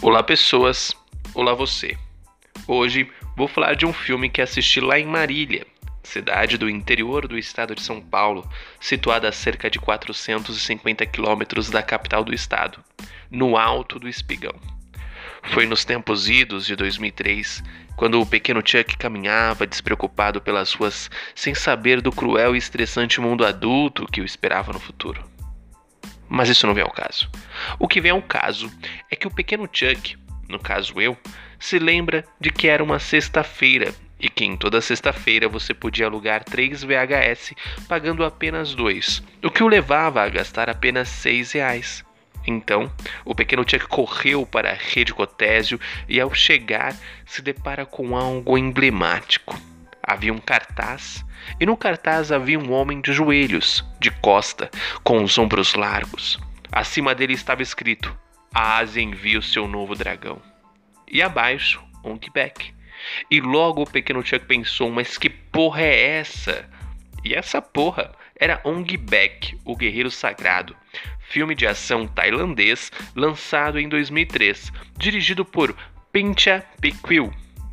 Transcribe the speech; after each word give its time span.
Olá, 0.00 0.22
pessoas. 0.22 0.94
Olá, 1.34 1.54
você. 1.54 1.98
Hoje 2.68 3.10
vou 3.36 3.48
falar 3.48 3.74
de 3.74 3.84
um 3.84 3.92
filme 3.92 4.30
que 4.30 4.40
assisti 4.40 4.80
lá 4.80 4.96
em 4.96 5.04
Marília, 5.04 5.66
cidade 6.04 6.56
do 6.56 6.70
interior 6.70 7.26
do 7.26 7.36
estado 7.36 7.74
de 7.74 7.82
São 7.82 8.00
Paulo, 8.00 8.48
situada 8.78 9.28
a 9.28 9.32
cerca 9.32 9.68
de 9.68 9.80
450 9.80 11.04
quilômetros 11.04 11.68
da 11.68 11.82
capital 11.82 12.22
do 12.22 12.32
estado, 12.32 12.78
no 13.28 13.56
alto 13.56 13.98
do 13.98 14.08
Espigão. 14.08 14.54
Foi 15.42 15.66
nos 15.66 15.84
tempos 15.84 16.30
idos 16.30 16.64
de 16.64 16.76
2003, 16.76 17.64
quando 17.96 18.20
o 18.20 18.26
pequeno 18.26 18.62
Chuck 18.64 18.96
caminhava 18.96 19.66
despreocupado 19.66 20.40
pelas 20.40 20.72
ruas, 20.74 21.10
sem 21.34 21.56
saber 21.56 22.00
do 22.00 22.12
cruel 22.12 22.54
e 22.54 22.58
estressante 22.58 23.20
mundo 23.20 23.44
adulto 23.44 24.06
que 24.06 24.20
o 24.20 24.24
esperava 24.24 24.72
no 24.72 24.78
futuro. 24.78 25.37
Mas 26.28 26.48
isso 26.48 26.66
não 26.66 26.74
vem 26.74 26.84
ao 26.84 26.90
caso. 26.90 27.30
O 27.78 27.88
que 27.88 28.00
vem 28.00 28.10
ao 28.10 28.22
caso 28.22 28.70
é 29.10 29.16
que 29.16 29.26
o 29.26 29.30
pequeno 29.30 29.68
Chuck, 29.72 30.16
no 30.48 30.58
caso 30.58 31.00
eu, 31.00 31.16
se 31.58 31.78
lembra 31.78 32.24
de 32.40 32.50
que 32.50 32.68
era 32.68 32.82
uma 32.84 32.98
sexta-feira 32.98 33.94
e 34.20 34.28
que 34.28 34.44
em 34.44 34.56
toda 34.56 34.80
sexta-feira 34.80 35.48
você 35.48 35.72
podia 35.72 36.06
alugar 36.06 36.44
três 36.44 36.82
VHS 36.82 37.54
pagando 37.88 38.24
apenas 38.24 38.74
dois, 38.74 39.22
o 39.42 39.50
que 39.50 39.62
o 39.62 39.68
levava 39.68 40.22
a 40.22 40.28
gastar 40.28 40.68
apenas 40.68 41.08
seis 41.08 41.52
reais. 41.52 42.04
Então, 42.46 42.90
o 43.24 43.34
pequeno 43.34 43.62
Chuck 43.68 43.86
correu 43.88 44.46
para 44.46 44.70
a 44.70 44.74
rede 44.74 45.12
Cotésio 45.12 45.78
e, 46.08 46.18
ao 46.18 46.32
chegar, 46.32 46.96
se 47.26 47.42
depara 47.42 47.84
com 47.84 48.16
algo 48.16 48.56
emblemático. 48.56 49.60
Havia 50.08 50.32
um 50.32 50.38
cartaz, 50.38 51.22
e 51.60 51.66
no 51.66 51.76
cartaz 51.76 52.32
havia 52.32 52.58
um 52.58 52.72
homem 52.72 52.98
de 53.02 53.12
joelhos, 53.12 53.84
de 54.00 54.10
costa, 54.10 54.70
com 55.04 55.22
os 55.22 55.36
ombros 55.36 55.74
largos. 55.74 56.40
Acima 56.72 57.14
dele 57.14 57.34
estava 57.34 57.60
escrito: 57.60 58.18
A 58.54 58.78
Ásia 58.78 59.02
envia 59.02 59.38
o 59.38 59.42
seu 59.42 59.68
novo 59.68 59.94
dragão. 59.94 60.40
E 61.06 61.20
abaixo, 61.20 61.84
Ongback. 62.02 62.74
E 63.30 63.38
logo 63.38 63.82
o 63.82 63.86
pequeno 63.90 64.24
Chuck 64.24 64.46
pensou: 64.46 64.90
Mas 64.90 65.18
que 65.18 65.28
porra 65.28 65.82
é 65.82 66.18
essa? 66.20 66.66
E 67.22 67.34
essa 67.34 67.60
porra 67.60 68.10
era 68.34 68.62
Ongback, 68.64 69.58
o 69.62 69.76
guerreiro 69.76 70.10
sagrado, 70.10 70.74
filme 71.28 71.54
de 71.54 71.66
ação 71.66 72.06
tailandês 72.06 72.90
lançado 73.14 73.78
em 73.78 73.90
2003, 73.90 74.72
dirigido 74.96 75.44
por 75.44 75.76
Pincha 76.10 76.64
Piquil. 76.80 77.30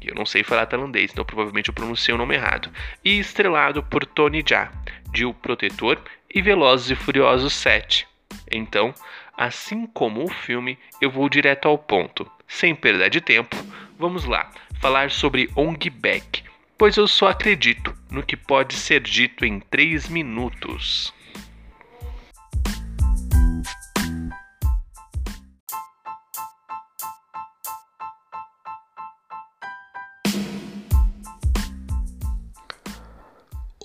Eu 0.08 0.16
não 0.16 0.26
sei 0.26 0.44
falar 0.44 0.66
tailandês, 0.66 1.12
então 1.12 1.26
provavelmente 1.26 1.70
eu 1.70 1.74
pronunciei 1.74 2.14
o 2.14 2.18
nome 2.18 2.36
errado. 2.36 2.70
E 3.04 3.20
estrelado 3.20 3.82
por 3.84 4.06
Tony 4.06 4.44
Jaa, 4.48 4.72
de 5.12 5.26
O 5.26 5.34
Protetor 5.34 6.02
e 6.34 6.42
Velozes 6.42 6.92
e 6.92 6.96
Furiosos 6.96 7.54
7. 7.54 8.08
Então, 8.52 8.94
assim 9.38 9.86
como 9.88 10.24
o 10.24 10.30
filme, 10.30 10.78
eu 11.02 11.10
vou 11.10 11.30
direto 11.30 11.68
ao 11.68 11.78
ponto. 11.78 12.30
Sem 12.48 12.76
perder 12.76 13.10
de 13.10 13.22
tempo, 13.22 13.56
vamos 13.98 14.26
lá 14.26 14.52
falar 14.80 15.10
sobre 15.10 15.50
Ong 15.56 15.90
Bak, 15.90 16.44
pois 16.78 16.98
eu 16.98 17.08
só 17.08 17.30
acredito 17.30 17.96
no 18.12 18.22
que 18.22 18.36
pode 18.36 18.76
ser 18.76 19.02
dito 19.02 19.46
em 19.46 19.60
3 19.60 20.10
minutos. 20.10 21.14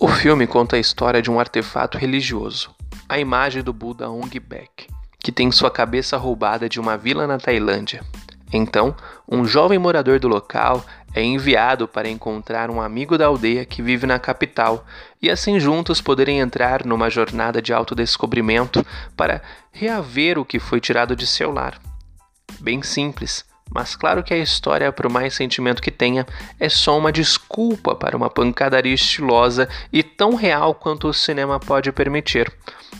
O 0.03 0.09
filme 0.09 0.47
conta 0.47 0.77
a 0.77 0.79
história 0.79 1.21
de 1.21 1.31
um 1.31 1.39
artefato 1.39 1.99
religioso, 1.99 2.75
a 3.07 3.19
imagem 3.19 3.63
do 3.63 3.71
Buda 3.71 4.09
Ong 4.11 4.41
Bak, 4.41 4.87
que 5.23 5.31
tem 5.31 5.53
sua 5.53 5.71
cabeça 5.71 6.17
roubada 6.17 6.71
de 6.71 6.81
uma 6.81 6.97
vila 6.97 7.27
na 7.27 7.37
Tailândia. 7.37 8.03
Então, 8.51 8.97
um 9.31 9.45
jovem 9.45 9.79
morador 9.79 10.19
do 10.19 10.27
local 10.27 10.83
é 11.15 11.23
enviado 11.23 11.87
para 11.87 12.09
encontrar 12.09 12.71
um 12.71 12.81
amigo 12.81 13.19
da 13.19 13.27
aldeia 13.27 13.67
que 13.67 13.83
vive 13.83 14.07
na 14.07 14.19
capital 14.19 14.87
e 15.21 15.29
assim 15.29 15.61
juntos 15.61 16.01
poderem 16.01 16.41
entrar 16.41 16.87
numa 16.87 17.11
jornada 17.11 17.61
de 17.61 17.75
autodescobrimento 17.75 18.83
para 19.15 19.43
reaver 19.71 20.39
o 20.39 20.47
que 20.47 20.59
foi 20.59 20.81
tirado 20.81 21.15
de 21.15 21.27
seu 21.27 21.53
lar. 21.53 21.79
Bem 22.59 22.83
simples, 22.83 23.45
mas 23.73 23.95
claro 23.95 24.23
que 24.23 24.35
a 24.35 24.39
história, 24.39 24.93
por 24.93 25.09
mais 25.09 25.35
sentimento 25.35 25.81
que 25.81 25.91
tenha, 25.91 26.27
é 26.59 26.69
só 26.69 26.99
uma 26.99 27.13
desculpa 27.13 27.95
para 27.95 28.17
uma 28.17 28.29
pancadaria 28.29 28.95
estilosa 28.95 29.69
e 29.93 30.03
tão 30.03 30.35
real 30.35 30.75
quanto 30.75 31.09
o 31.09 31.15
cinema 31.15 31.61
pode 31.61 31.93
permitir. 31.93 32.53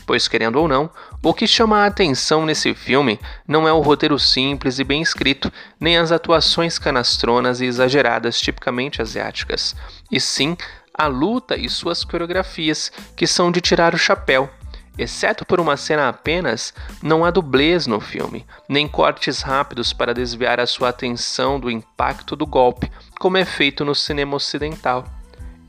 Pois, 0.05 0.27
querendo 0.27 0.55
ou 0.57 0.67
não, 0.67 0.89
o 1.21 1.33
que 1.33 1.45
chama 1.45 1.79
a 1.79 1.85
atenção 1.85 2.45
nesse 2.45 2.73
filme 2.73 3.19
não 3.47 3.67
é 3.67 3.73
o 3.73 3.81
roteiro 3.81 4.17
simples 4.17 4.79
e 4.79 4.83
bem 4.83 5.01
escrito, 5.01 5.51
nem 5.79 5.97
as 5.97 6.11
atuações 6.11 6.79
canastronas 6.79 7.61
e 7.61 7.65
exageradas 7.65 8.39
tipicamente 8.39 9.01
asiáticas, 9.01 9.75
e 10.11 10.19
sim 10.19 10.57
a 10.93 11.07
luta 11.07 11.55
e 11.55 11.69
suas 11.69 12.03
coreografias, 12.03 12.91
que 13.15 13.27
são 13.27 13.51
de 13.51 13.61
tirar 13.61 13.93
o 13.93 13.97
chapéu 13.97 14.49
Exceto 14.97 15.45
por 15.45 15.59
uma 15.59 15.77
cena 15.77 16.09
apenas, 16.09 16.73
não 17.01 17.23
há 17.23 17.31
dublês 17.31 17.87
no 17.87 17.99
filme, 17.99 18.45
nem 18.67 18.87
cortes 18.87 19.41
rápidos 19.41 19.93
para 19.93 20.13
desviar 20.13 20.59
a 20.59 20.67
sua 20.67 20.89
atenção 20.89 21.59
do 21.59 21.71
impacto 21.71 22.35
do 22.35 22.45
golpe, 22.45 22.91
como 23.19 23.37
é 23.37 23.45
feito 23.45 23.85
no 23.85 23.95
cinema 23.95 24.35
ocidental. 24.35 25.05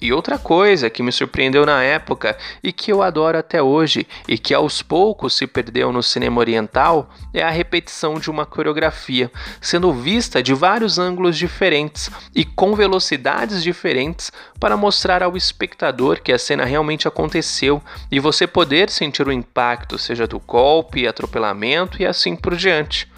E 0.03 0.13
outra 0.13 0.37
coisa 0.37 0.91
que 0.91 1.01
me 1.01 1.13
surpreendeu 1.13 1.65
na 1.65 1.81
época 1.81 2.37
e 2.61 2.73
que 2.73 2.93
eu 2.93 3.03
adoro 3.03 3.39
até 3.39 3.63
hoje 3.63 4.05
e 4.27 4.37
que 4.37 4.53
aos 4.53 4.83
poucos 4.83 5.37
se 5.37 5.47
perdeu 5.47 5.93
no 5.93 6.03
cinema 6.03 6.41
oriental 6.41 7.09
é 7.33 7.41
a 7.41 7.51
repetição 7.51 8.15
de 8.15 8.29
uma 8.29 8.45
coreografia, 8.45 9.31
sendo 9.61 9.93
vista 9.93 10.43
de 10.43 10.53
vários 10.55 10.99
ângulos 10.99 11.39
diferentes 11.39 12.11
e 12.35 12.45
com 12.45 12.75
velocidades 12.75 13.63
diferentes 13.63 14.33
para 14.59 14.77
mostrar 14.77 15.23
ao 15.23 15.37
espectador 15.37 16.21
que 16.21 16.33
a 16.33 16.39
cena 16.39 16.65
realmente 16.65 17.07
aconteceu 17.07 17.81
e 18.11 18.19
você 18.19 18.45
poder 18.45 18.91
sentir 18.91 19.29
o 19.29 19.33
impacto, 19.33 19.99
seja 19.99 20.27
do 20.27 20.41
golpe, 20.41 21.07
atropelamento 21.07 22.03
e 22.03 22.07
assim 22.07 22.35
por 22.35 22.57
diante. 22.57 23.09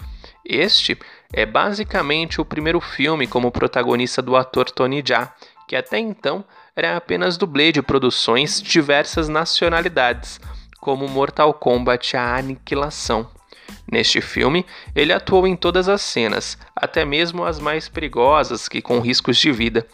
Este 0.47 0.95
é 1.33 1.47
basicamente 1.47 2.39
o 2.39 2.45
primeiro 2.45 2.79
filme 2.79 3.25
como 3.25 3.49
protagonista 3.49 4.21
do 4.21 4.35
ator 4.35 4.69
Tony 4.69 5.01
Jaa, 5.03 5.33
que 5.67 5.75
até 5.75 5.97
então 5.97 6.45
era 6.75 6.97
apenas 6.97 7.37
dublê 7.37 7.71
de 7.71 7.81
produções 7.81 8.61
de 8.61 8.69
diversas 8.69 9.29
nacionalidades, 9.29 10.41
como 10.81 11.07
Mortal 11.07 11.53
Kombat 11.53 12.17
A 12.17 12.35
Aniquilação. 12.35 13.29
Neste 13.89 14.19
filme, 14.19 14.65
ele 14.93 15.13
atuou 15.13 15.47
em 15.47 15.55
todas 15.55 15.87
as 15.87 16.01
cenas, 16.01 16.57
até 16.75 17.05
mesmo 17.05 17.45
as 17.45 17.59
mais 17.59 17.87
perigosas 17.87 18.67
que 18.67 18.81
com 18.81 18.99
riscos 18.99 19.37
de 19.37 19.51
vida. 19.51 19.87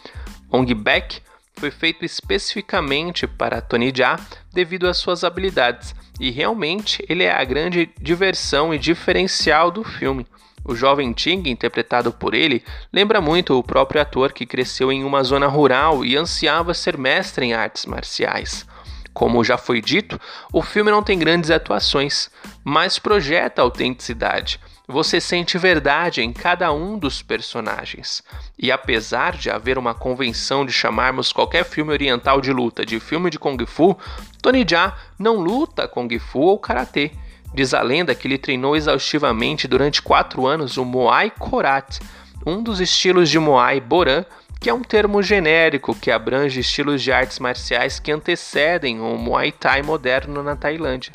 Ong 0.51 0.73
Bak 0.73 1.21
foi 1.55 1.69
feito 1.69 2.03
especificamente 2.03 3.27
para 3.27 3.61
Tony 3.61 3.93
Jaa 3.95 4.19
devido 4.51 4.87
às 4.87 4.97
suas 4.97 5.23
habilidades, 5.23 5.93
e 6.19 6.31
realmente 6.31 7.05
ele 7.07 7.23
é 7.23 7.31
a 7.31 7.43
grande 7.43 7.89
diversão 7.99 8.73
e 8.73 8.79
diferencial 8.79 9.69
do 9.69 9.83
filme. 9.83 10.25
O 10.63 10.75
jovem 10.75 11.11
Ting, 11.11 11.43
interpretado 11.47 12.11
por 12.11 12.33
ele, 12.33 12.63
lembra 12.93 13.19
muito 13.19 13.57
o 13.57 13.63
próprio 13.63 14.01
ator 14.01 14.31
que 14.31 14.45
cresceu 14.45 14.91
em 14.91 15.03
uma 15.03 15.23
zona 15.23 15.47
rural 15.47 16.05
e 16.05 16.15
ansiava 16.15 16.73
ser 16.73 16.97
mestre 16.97 17.45
em 17.45 17.53
artes 17.53 17.85
marciais. 17.85 18.65
Como 19.13 19.43
já 19.43 19.57
foi 19.57 19.81
dito, 19.81 20.19
o 20.53 20.61
filme 20.61 20.89
não 20.89 21.03
tem 21.03 21.19
grandes 21.19 21.51
atuações, 21.51 22.29
mas 22.63 22.97
projeta 22.97 23.61
autenticidade. 23.61 24.59
Você 24.87 25.19
sente 25.19 25.57
verdade 25.57 26.21
em 26.21 26.31
cada 26.31 26.71
um 26.71 26.97
dos 26.97 27.21
personagens. 27.21 28.21
E 28.57 28.71
apesar 28.71 29.37
de 29.37 29.49
haver 29.49 29.77
uma 29.77 29.93
convenção 29.93 30.65
de 30.65 30.71
chamarmos 30.71 31.31
qualquer 31.31 31.65
filme 31.65 31.91
oriental 31.91 32.41
de 32.41 32.51
luta 32.51 32.85
de 32.85 32.99
filme 32.99 33.29
de 33.29 33.39
Kung 33.39 33.57
Fu, 33.65 33.97
Tony 34.41 34.65
Jaa 34.67 34.97
não 35.17 35.37
luta 35.37 35.87
Kung 35.87 36.19
Fu 36.19 36.39
ou 36.39 36.59
Karatê 36.59 37.11
Diz 37.53 37.73
a 37.73 37.81
lenda 37.81 38.15
que 38.15 38.27
ele 38.27 38.37
treinou 38.37 38.75
exaustivamente 38.75 39.67
durante 39.67 40.01
quatro 40.01 40.45
anos 40.47 40.77
o 40.77 40.85
Muay 40.85 41.31
Korat, 41.31 41.99
um 42.45 42.63
dos 42.63 42.79
estilos 42.79 43.29
de 43.29 43.37
Muay 43.37 43.81
Boran, 43.81 44.25
que 44.59 44.69
é 44.69 44.73
um 44.73 44.81
termo 44.81 45.21
genérico 45.21 45.93
que 45.93 46.11
abrange 46.11 46.59
estilos 46.59 47.01
de 47.01 47.11
artes 47.11 47.39
marciais 47.39 47.99
que 47.99 48.11
antecedem 48.11 49.01
o 49.01 49.17
Muay 49.17 49.51
Thai 49.51 49.81
moderno 49.81 50.41
na 50.41 50.55
Tailândia. 50.55 51.11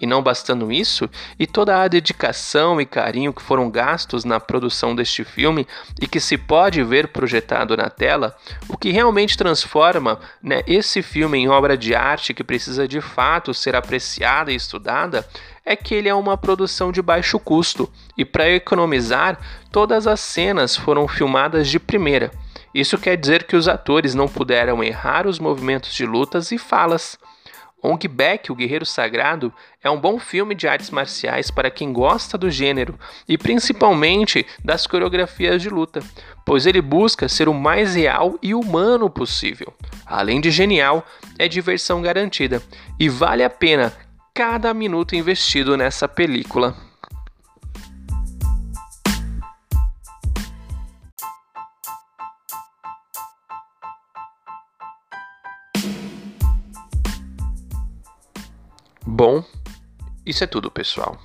E 0.00 0.06
não 0.06 0.22
bastando 0.22 0.70
isso, 0.70 1.08
e 1.38 1.46
toda 1.46 1.82
a 1.82 1.88
dedicação 1.88 2.80
e 2.80 2.86
carinho 2.86 3.32
que 3.32 3.42
foram 3.42 3.70
gastos 3.70 4.24
na 4.24 4.38
produção 4.38 4.94
deste 4.94 5.24
filme 5.24 5.66
e 6.00 6.06
que 6.06 6.20
se 6.20 6.36
pode 6.36 6.82
ver 6.82 7.08
projetado 7.08 7.76
na 7.76 7.88
tela, 7.88 8.36
o 8.68 8.76
que 8.76 8.90
realmente 8.90 9.36
transforma 9.36 10.18
né, 10.42 10.62
esse 10.66 11.02
filme 11.02 11.38
em 11.38 11.48
obra 11.48 11.76
de 11.76 11.94
arte 11.94 12.34
que 12.34 12.44
precisa 12.44 12.86
de 12.86 13.00
fato 13.00 13.54
ser 13.54 13.74
apreciada 13.74 14.52
e 14.52 14.56
estudada 14.56 15.26
é 15.64 15.74
que 15.74 15.94
ele 15.94 16.08
é 16.08 16.14
uma 16.14 16.36
produção 16.36 16.92
de 16.92 17.02
baixo 17.02 17.40
custo 17.40 17.90
e 18.16 18.24
para 18.24 18.48
economizar, 18.48 19.38
todas 19.72 20.06
as 20.06 20.20
cenas 20.20 20.76
foram 20.76 21.08
filmadas 21.08 21.68
de 21.68 21.80
primeira. 21.80 22.30
Isso 22.72 22.96
quer 22.98 23.16
dizer 23.16 23.44
que 23.44 23.56
os 23.56 23.66
atores 23.66 24.14
não 24.14 24.28
puderam 24.28 24.84
errar 24.84 25.26
os 25.26 25.38
movimentos 25.38 25.92
de 25.94 26.06
lutas 26.06 26.52
e 26.52 26.58
falas. 26.58 27.18
Ong 27.82 28.08
Bak, 28.08 28.50
o 28.50 28.54
Guerreiro 28.54 28.86
Sagrado, 28.86 29.52
é 29.82 29.90
um 29.90 30.00
bom 30.00 30.18
filme 30.18 30.54
de 30.54 30.66
artes 30.66 30.90
marciais 30.90 31.50
para 31.50 31.70
quem 31.70 31.92
gosta 31.92 32.38
do 32.38 32.50
gênero 32.50 32.98
e 33.28 33.36
principalmente 33.36 34.46
das 34.64 34.86
coreografias 34.86 35.60
de 35.60 35.68
luta, 35.68 36.00
pois 36.44 36.66
ele 36.66 36.80
busca 36.80 37.28
ser 37.28 37.48
o 37.48 37.54
mais 37.54 37.94
real 37.94 38.38
e 38.42 38.54
humano 38.54 39.10
possível. 39.10 39.72
Além 40.04 40.40
de 40.40 40.50
genial, 40.50 41.06
é 41.38 41.46
diversão 41.46 42.00
garantida 42.00 42.62
e 42.98 43.08
vale 43.08 43.44
a 43.44 43.50
pena 43.50 43.92
cada 44.34 44.72
minuto 44.74 45.14
investido 45.14 45.76
nessa 45.76 46.08
película. 46.08 46.85
Bom, 59.08 59.44
isso 60.26 60.42
é 60.42 60.48
tudo, 60.48 60.68
pessoal. 60.68 61.16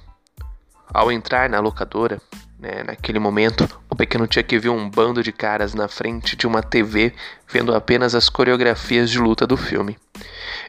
Ao 0.94 1.12
entrar 1.12 1.50
na 1.50 1.60
locadora, 1.60 2.22
né, 2.60 2.83
naquele 2.83 3.18
momento, 3.18 3.68
o 3.89 3.95
pequeno 3.95 4.28
Chuck 4.31 4.56
viu 4.60 4.72
um 4.72 4.88
bando 4.88 5.24
de 5.24 5.31
caras 5.31 5.74
na 5.74 5.88
frente 5.88 6.36
de 6.36 6.45
uma 6.45 6.62
TV 6.62 7.12
vendo 7.51 7.74
apenas 7.74 8.13
as 8.13 8.30
coreografias 8.30 9.10
de 9.10 9.18
luta 9.18 9.48
do 9.48 9.57
filme. 9.57 9.98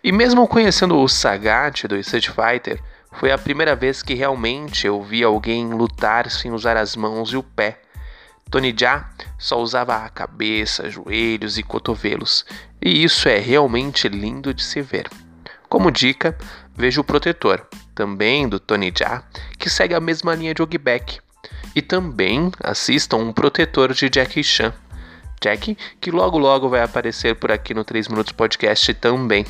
E 0.03 0.11
mesmo 0.11 0.49
conhecendo 0.49 0.99
o 0.99 1.07
Sagat 1.07 1.87
do 1.87 1.99
Street 1.99 2.31
Fighter, 2.31 2.83
foi 3.13 3.31
a 3.31 3.37
primeira 3.37 3.77
vez 3.77 4.03
que 4.03 4.15
realmente 4.15 4.87
eu 4.87 5.03
vi 5.03 5.23
alguém 5.23 5.69
lutar 5.69 6.31
sem 6.31 6.51
usar 6.51 6.79
as 6.79 6.97
mãos 6.97 7.29
e 7.29 7.37
o 7.37 7.43
pé. 7.43 7.79
Tony 8.51 8.75
Jaa 8.75 9.11
só 9.39 9.61
usava 9.61 9.97
a 9.97 10.09
cabeça, 10.09 10.89
joelhos 10.89 11.59
e 11.59 11.63
cotovelos, 11.63 12.47
e 12.81 13.05
isso 13.05 13.29
é 13.29 13.39
realmente 13.39 14.09
lindo 14.09 14.55
de 14.55 14.63
se 14.63 14.81
ver. 14.81 15.11
Como 15.73 15.91
dica, 15.91 16.37
veja 16.77 17.01
o 17.01 17.05
Protetor, 17.05 17.67
também 17.95 18.49
do 18.49 18.59
Tony 18.59 18.93
Jaa, 18.97 19.23
que 19.59 19.71
segue 19.71 19.95
a 19.95 20.01
mesma 20.01 20.35
linha 20.35 20.55
de 20.55 20.63
Ogback. 20.63 21.21
E 21.75 21.83
também 21.83 22.51
assistam 22.63 23.17
um 23.17 23.33
Protetor 23.33 23.93
de 23.93 24.11
Jackie 24.13 24.45
Chan. 24.45 24.73
Jack, 25.41 25.77
que 26.01 26.11
logo 26.11 26.39
logo 26.39 26.69
vai 26.69 26.83
aparecer 26.83 27.35
por 27.35 27.51
aqui 27.51 27.75
no 27.75 27.85
3 27.85 28.09
Minutos 28.09 28.33
Podcast 28.33 28.95
também. 28.95 29.45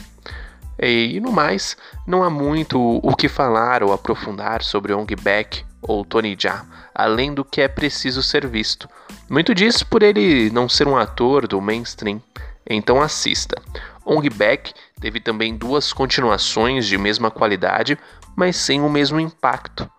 E 0.81 1.21
no 1.21 1.31
mais, 1.31 1.77
não 2.07 2.23
há 2.23 2.31
muito 2.31 2.81
o 2.81 3.15
que 3.15 3.29
falar 3.29 3.83
ou 3.83 3.93
aprofundar 3.93 4.63
sobre 4.63 4.93
Ong 4.93 5.15
Bak 5.17 5.65
ou 5.83 6.05
Tony 6.05 6.37
Jaa, 6.39 6.65
além 6.95 7.35
do 7.35 7.45
que 7.45 7.61
é 7.61 7.69
preciso 7.69 8.23
ser 8.23 8.47
visto. 8.47 8.89
Muito 9.29 9.55
disso 9.55 9.87
por 9.87 10.03
ele 10.03 10.51
não 10.51 10.69
ser 10.69 10.89
um 10.89 10.97
ator 10.97 11.47
do 11.47 11.61
mainstream. 11.61 12.23
Então 12.69 13.03
assista. 13.03 13.61
Ong 14.05 14.29
Bak 14.31 14.73
teve 15.03 15.19
também 15.19 15.57
duas 15.57 15.93
continuações 15.93 16.87
de 16.87 16.97
mesma 16.97 17.29
qualidade, 17.29 17.99
mas 18.37 18.57
sem 18.57 18.81
o 18.81 18.89
mesmo 18.89 19.19
impacto. 19.19 19.91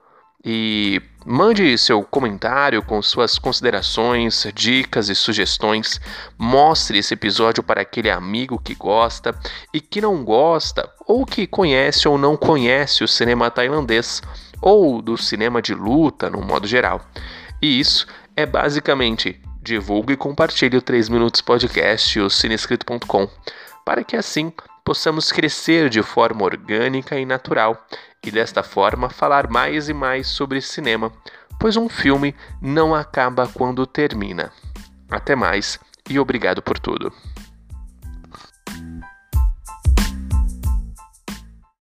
E 0.46 1.02
mande 1.26 1.78
seu 1.78 2.04
comentário 2.04 2.82
com 2.82 3.02
suas 3.02 3.38
considerações, 3.38 4.48
dicas 4.56 5.10
e 5.10 5.16
sugestões. 5.16 6.00
Mostre 6.38 6.98
esse 6.98 7.14
episódio 7.14 7.62
para 7.62 7.82
aquele 7.82 8.10
amigo 8.10 8.58
que 8.58 8.74
gosta 8.74 9.38
e 9.74 9.82
que 9.82 10.00
não 10.00 10.24
gosta, 10.24 10.90
ou 11.06 11.26
que 11.26 11.46
conhece 11.46 12.08
ou 12.08 12.18
não 12.18 12.38
conhece 12.38 13.04
o 13.04 13.08
cinema 13.08 13.52
tailandês, 13.52 14.22
ou 14.62 15.02
do 15.02 15.18
cinema 15.18 15.62
de 15.62 15.74
luta 15.74 16.30
no 16.30 16.42
modo 16.42 16.66
geral. 16.66 17.02
E 17.62 17.80
isso 17.80 18.08
é 18.38 18.46
basicamente 18.46 19.40
divulgue 19.62 20.14
e 20.14 20.18
compartilhe 20.18 20.78
o 20.78 20.82
3 20.82 21.08
Minutos 21.10 21.42
Podcast 21.42 22.18
e 22.18 22.22
o 22.22 22.30
cinescrito.com 22.30 23.30
para 23.86 24.04
que 24.04 24.16
assim 24.16 24.52
possamos 24.84 25.32
crescer 25.32 25.90
de 25.90 26.02
forma 26.04 26.44
orgânica 26.44 27.18
e 27.18 27.26
natural 27.26 27.86
e 28.24 28.32
desta 28.32 28.64
forma 28.64 29.10
falar 29.10 29.50
mais 29.50 29.90
e 29.90 29.94
mais 29.94 30.28
sobre 30.28 30.62
cinema, 30.62 31.12
pois 31.60 31.76
um 31.76 31.90
filme 31.90 32.36
não 32.62 32.94
acaba 32.94 33.48
quando 33.48 33.86
termina. 33.86 34.52
Até 35.10 35.36
mais 35.36 35.80
e 36.10 36.20
obrigado 36.20 36.62
por 36.62 36.80
tudo. 36.80 37.12